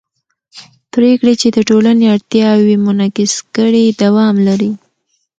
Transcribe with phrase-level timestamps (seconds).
[0.93, 4.71] پرېکړې چې د ټولنې اړتیاوې منعکس کړي دوام لري